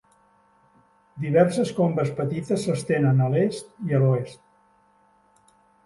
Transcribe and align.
Diverses 1.25 1.73
combes 1.81 2.11
petites 2.21 2.65
s'estenen 2.65 3.23
a 3.27 3.31
l'est 3.37 3.73
i 3.93 4.03
l'oest. 4.05 4.45